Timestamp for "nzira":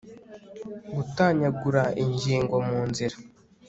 2.89-3.15